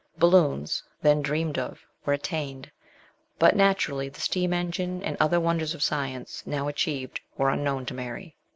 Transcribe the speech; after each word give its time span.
Balloons, 0.17 0.81
then 1.03 1.21
dreamed 1.21 1.59
of, 1.59 1.85
were 2.05 2.13
attained; 2.13 2.71
but 3.37 3.55
naturally 3.55 4.09
the 4.09 4.19
steam 4.19 4.51
engine 4.51 5.03
and 5.03 5.15
other 5.19 5.39
wonders 5.39 5.75
of 5.75 5.83
science, 5.83 6.41
now 6.47 6.67
achieved, 6.67 7.21
were 7.37 7.51
unknown 7.51 7.85
to 7.85 7.93
Mary. 7.93 8.35